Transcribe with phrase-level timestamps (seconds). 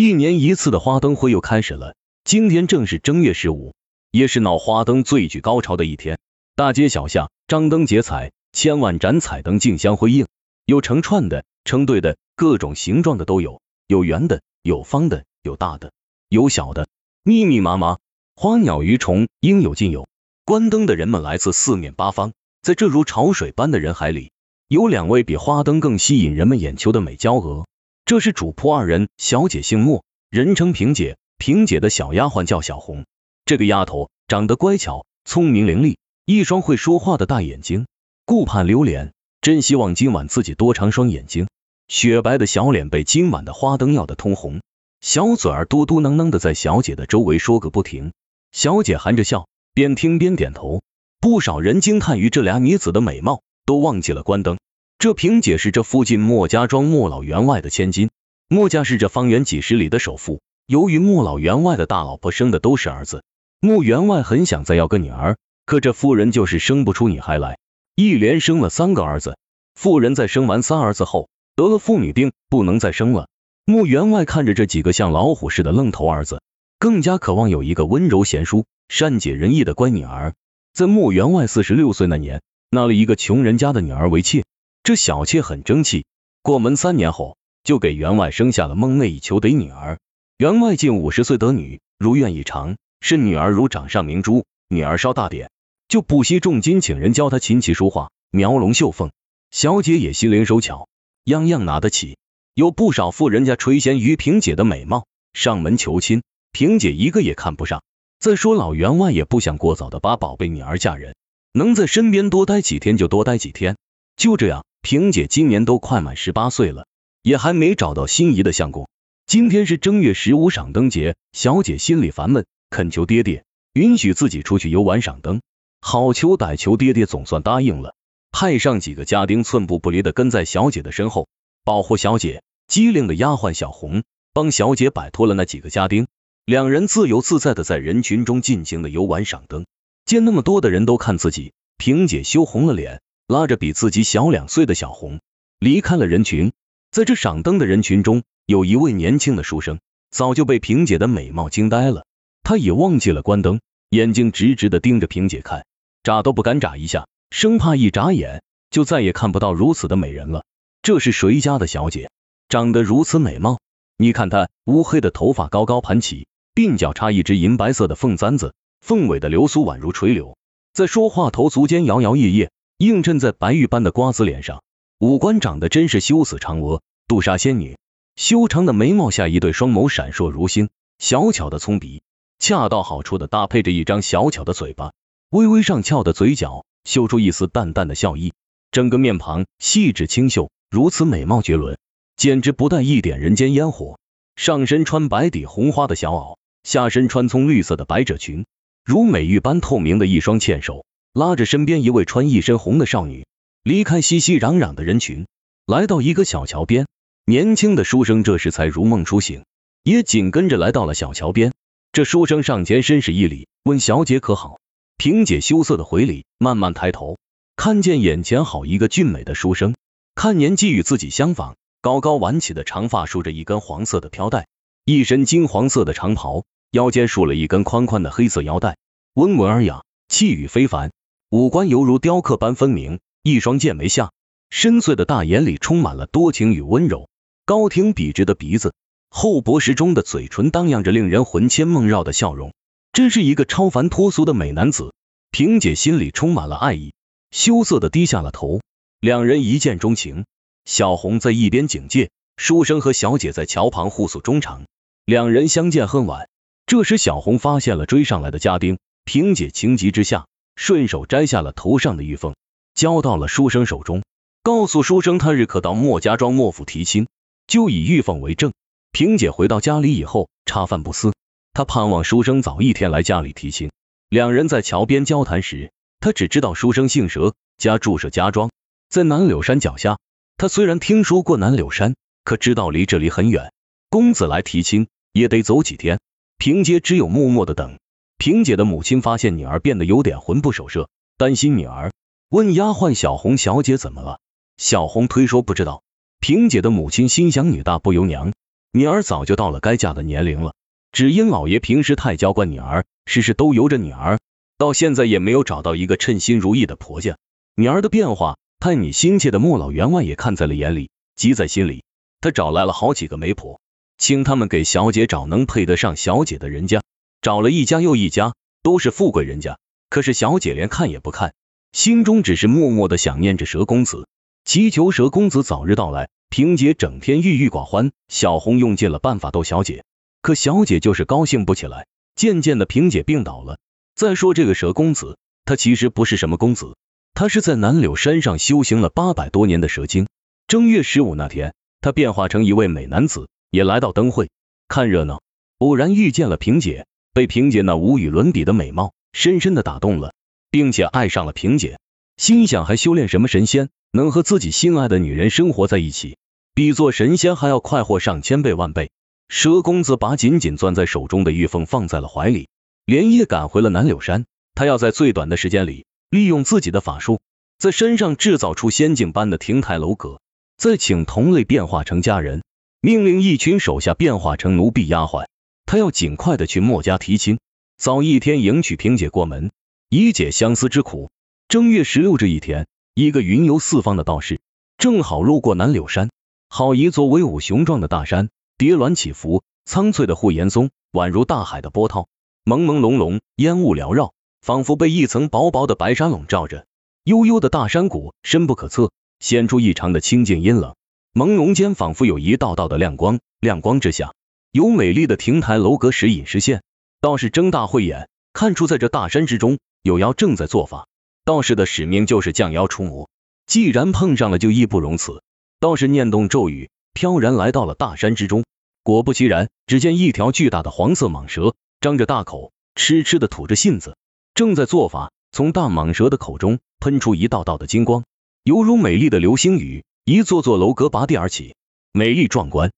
[0.00, 1.96] 一年一次的花灯会又开始了。
[2.22, 3.74] 今天正是正月十五，
[4.12, 6.20] 也是闹花灯最具高潮的一天。
[6.54, 10.28] 大街小巷张灯结彩，千万盏彩灯竞相辉映，
[10.66, 15.90] 有成串的、成对的，各种形状的都有，有圆的，有方的，有大的，
[16.28, 16.86] 有小的，
[17.24, 17.98] 密密麻麻，
[18.36, 20.06] 花鸟鱼虫应有尽有。
[20.44, 24.30] 观灯的人们来自四面八方，在这如潮水般的人海里，
[24.68, 27.66] 有两位比花灯更吸引人们眼球的美娇娥。
[28.08, 31.18] 这是主仆二人，小姐姓莫，人称萍姐。
[31.36, 33.04] 萍姐的小丫鬟叫小红，
[33.44, 37.86] 这个丫头长得乖巧、聪明伶俐，一双会说话的大眼睛，
[38.24, 41.48] 顾盼流连，真希望今晚自己多长双眼睛。
[41.86, 44.62] 雪白的小脸被今晚的花灯耀得通红，
[45.02, 48.12] 小嘴儿嘟嘟囔囔的在小姐的周围说个不停。
[48.52, 50.80] 小姐含着笑，边听边点头。
[51.20, 54.56] 不少人惊叹于这俩女子的美貌，都忘记了关灯。
[54.98, 58.10] 这萍姐是这附近莫家庄莫老员外的千金，
[58.48, 60.40] 莫家是这方圆几十里的首富。
[60.66, 63.22] 由于莫老员外的大老婆生的都是儿子，
[63.60, 67.58] 莫员外很想再要个女儿，可这妇人就是生不出女孩来，
[67.94, 69.38] 一连生了三个儿子。
[69.76, 73.28] 妇人在生完三儿子后得了妇女病，不能再生了。
[73.64, 76.42] 莫员外看着这几个像老虎似的愣头儿子，
[76.80, 80.34] 更加渴望有一个温柔贤淑、善解人意的乖女儿。
[80.72, 84.42] 在莫员外四十六岁那年，纳了一个穷人家的女儿为妾。
[84.88, 86.06] 这小妾很争气，
[86.40, 89.98] 过门三年后就给员外生下了梦寐以求的女儿。
[90.38, 94.46] 员外近五十岁得女，如愿以偿，视女儿如掌上明珠。
[94.70, 95.50] 女儿稍大点，
[95.88, 99.10] 就不惜重金请人教她琴棋书画，描龙绣凤。
[99.50, 100.88] 小姐也心灵手巧，
[101.24, 102.16] 样样拿得起。
[102.54, 107.82] 有不少富人家垂涎于萍姐的美貌，上门求亲，萍姐一个也看不上。
[108.20, 111.14] 再说老员外也不想过早的把宝贝女儿嫁人，
[111.52, 113.76] 能在身边多待几天就多待几天。
[114.16, 114.64] 就这样。
[114.80, 116.86] 萍姐今年都快满十八岁了，
[117.22, 118.88] 也还没找到心仪的相公。
[119.26, 125.42] 今天是正月十五赏灯节，小姐心里烦闷，恳求爹爹允许自己出去游玩赏灯。
[125.80, 127.94] 好求歹求，爹爹总算答应了，
[128.30, 131.28] 派上几个家丁寸步不离的跟在小姐的身后，
[131.64, 132.42] 保护小姐。
[132.66, 134.02] 机灵的丫鬟小红
[134.34, 136.06] 帮小姐摆脱了那几个家丁，
[136.44, 139.64] 两人自由自在的在人群中尽情的游玩赏灯。
[140.04, 143.00] 见那么多的人都看自己，萍姐羞红了脸。
[143.28, 145.20] 拉着比自己小两岁的小红
[145.58, 146.52] 离开了人群，
[146.90, 149.80] 在这赏灯的人群中，有一位年轻的书生，
[150.10, 152.06] 早就被萍姐的美貌惊呆了。
[152.42, 155.66] 他也忘记了关灯，眼睛直直的盯着萍姐看，
[156.02, 160.46] 眨都不敢眨一下，生怕一眨眼就再也看不到如此的美人了。
[160.80, 162.10] 这是谁家的小姐，
[162.48, 163.60] 长得如此美貌？
[163.98, 170.38] 你看她乌黑的头发高高盘起，鬓角插一只银白色的凤簪子，凤尾的流苏宛如垂柳，
[170.72, 172.48] 在说话头足间摇摇曳曳。
[172.78, 174.62] 映衬在白玉般的瓜子脸上，
[175.00, 177.76] 五官长得真是羞死嫦娥，杜莎仙女。
[178.14, 180.68] 修长的眉毛下一对双眸闪烁如星，
[181.00, 182.02] 小巧的葱鼻
[182.38, 184.92] 恰到好处的搭配着一张小巧的嘴巴，
[185.30, 188.32] 微微上翘的嘴角秀出一丝淡淡的笑意，
[188.70, 191.76] 整个面庞细致清秀，如此美貌绝伦，
[192.16, 193.98] 简直不带一点人间烟火。
[194.36, 198.46] 上身穿白底红花的小袄，下身穿葱绿色的百褶裙，
[198.84, 200.84] 如美玉般透明的一双纤手。
[201.12, 203.26] 拉着身边一位穿一身红的少女，
[203.62, 205.26] 离开熙熙攘攘的人群，
[205.66, 206.86] 来到一个小桥边。
[207.24, 209.44] 年轻的书生这时才如梦初醒，
[209.82, 211.52] 也紧跟着来到了小桥边。
[211.92, 214.58] 这书生上前深施一礼，问小姐可好？
[214.96, 217.18] 萍姐羞涩的回礼，慢慢抬头，
[217.56, 219.74] 看见眼前好一个俊美的书生，
[220.14, 224.46] 看年纪与自己相仿，高高挽起的长发梳着一根黄色的飘带，
[224.84, 228.76] 一身金黄色的长袍，腰间束了一根宽宽的黑色腰带，
[229.14, 230.90] 温文尔雅，气宇非凡。
[231.30, 234.12] 五官犹如雕刻般分明，一双剑眉下
[234.48, 237.10] 深邃的大眼里充满了多情与温柔，
[237.44, 238.72] 高挺笔直的鼻子，
[239.10, 242.54] 厚薄适中的嘴唇，荡漾着令人魂牵梦绕的笑容，
[242.94, 244.94] 真是一个超凡脱俗的美男子。
[245.30, 246.94] 萍姐心里充满了爱意，
[247.30, 248.62] 羞涩的低下了头。
[248.98, 250.24] 两人一见钟情，
[250.64, 254.64] 小红在一边警戒，书生和小姐在桥旁互诉衷肠。
[255.04, 256.30] 两人相见恨晚，
[256.64, 260.24] 这时小红发现了追上来的家丁，萍姐情急之下。
[260.58, 262.34] 顺手摘下了头上的玉凤，
[262.74, 264.02] 交到了书生手中，
[264.42, 267.06] 告诉书生他日可到莫家庄莫府提亲，
[267.46, 268.52] 就以玉凤为证。
[268.90, 271.14] 萍姐回到家里以后，茶饭不思，
[271.54, 273.70] 她盼望书生早一天来家里提亲。
[274.08, 275.70] 两人在桥边交谈时，
[276.00, 278.50] 她只知道书生姓佘，家住舍家庄，
[278.90, 279.98] 在南柳山脚下。
[280.36, 281.94] 她虽然听说过南柳山，
[282.24, 283.52] 可知道离这里很远，
[283.90, 286.00] 公子来提亲也得走几天。
[286.36, 287.78] 萍姐只有默默的等。
[288.18, 291.92] 萍姐的母亲发现女儿变得有点魂不守舍，担心女儿，
[292.28, 294.18] 问丫鬟小红小姐怎么了。
[294.56, 295.84] 小红推说不知道。
[296.18, 298.32] 萍姐的母亲心想女大不由娘，
[298.72, 300.52] 女儿早就到了该嫁的年龄了。
[300.90, 304.18] 只因老爷平时太娇惯女儿，事事都由着女儿，
[304.58, 307.16] 到现在也没有找到一个称心如意的婆家。
[307.54, 311.84] 女儿的变化，太你心切的莫老员外也看在了眼里，急在心里。
[312.20, 313.60] 他找来了好几个媒婆，
[313.96, 316.82] 请他们给小姐找能配得上小姐的人家，
[317.20, 319.58] 找了一家又一家，都是富贵人家。
[319.90, 321.34] 可是小姐连看也不看，
[321.72, 324.06] 心中只是默默的想念着蛇公子，
[324.44, 326.10] 祈求蛇公子早日到来。
[326.30, 329.84] 萍姐整天郁郁寡欢，小红用尽了办法逗小姐，
[330.20, 331.86] 可小姐就是高兴不起来。
[332.14, 333.58] 渐渐的，萍姐病倒了。
[333.94, 335.16] 再说这个蛇公子，
[335.46, 336.76] 他其实不是什么公子，
[337.14, 340.06] 他是在南柳山上修行了八百多年的蛇精。
[340.46, 344.30] 正月十五那天，他变化成一位美男子，也来到灯会
[344.68, 345.22] 看热闹，
[345.58, 346.86] 偶然遇见了萍姐，
[347.18, 350.12] 被萍姐那无与伦比的美貌深深的打动了，
[350.52, 351.80] 并且爱上了萍姐，
[352.16, 353.70] 心想还修炼什么神仙？
[353.90, 356.16] 能和自己心爱的女人生活在一起，
[356.54, 358.92] 比做神仙还要快活上千倍万倍。
[359.28, 362.46] 佘公子把紧紧攥在手中的玉凤放在了怀里，
[362.84, 364.24] 连夜赶回了南柳山。
[364.54, 367.20] 他要在最短的时间里，利用自己的法术，
[367.58, 370.20] 在山上制造出仙境般的亭台楼阁，
[370.56, 372.44] 再请同类变化成家人，
[372.80, 375.26] 命令一群手下变化成奴婢丫鬟。
[375.70, 377.40] 他要尽快的去墨家提亲，
[377.76, 379.50] 早一天迎娶萍姐过门，
[379.90, 381.10] 以解相思之苦。
[381.46, 382.66] 正月十六这一天。
[382.94, 384.40] 一个云游四方的道士，
[384.78, 386.08] 正好路过南柳山，
[386.48, 392.08] 好一座威武雄壮的大山，叠峦起伏，苍翠的护岩松宛如大海的波涛，
[392.46, 396.64] 朦朦胧胧，烟雾缭绕，仿佛被一层薄薄的白纱笼罩着。
[397.04, 398.90] 悠悠的大山谷深不可测，
[399.20, 400.74] 显出异常的清静阴冷，
[401.12, 404.14] 朦胧间仿佛有一道道的亮光，亮光之下
[404.50, 406.62] 有美丽的亭台楼阁时隐时现。
[407.00, 410.88] 道士睁大慧眼，看出在这大山之中有妖正在做法。
[411.24, 413.10] 道士的使命就是降妖除魔，
[413.46, 415.22] 既然碰上了，就义不容辞。
[415.60, 418.44] 道士念动咒语，飘然来到了大山之中。
[418.82, 423.96] 果不其然，只见一条巨大的黄色蟒蛇张着大口，痴痴的吐着信子，
[424.32, 425.12] 正在做法。
[425.30, 428.04] 从大蟒蛇的口中喷出一道道的金光，
[428.44, 431.54] 犹如美丽的流星雨，一座座楼阁拔地而起，
[431.92, 432.72] 美丽壮观。